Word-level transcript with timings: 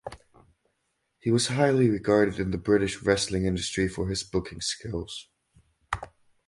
He 1.19 1.29
was 1.29 1.49
highly 1.49 1.87
regarded 1.87 2.39
in 2.39 2.49
the 2.49 2.57
British 2.57 3.03
wrestling 3.03 3.45
industry 3.45 3.87
for 3.87 4.09
his 4.09 4.23
booking 4.23 4.59
skills. 4.59 5.29